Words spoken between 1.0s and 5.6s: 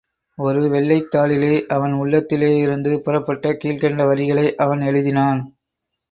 தாளிலே, அவன் உள்ளத்திலேயிருந்து புறப்பட்ட கீழ்க்கண்ட வரிகளை அவன் எழுதினான்.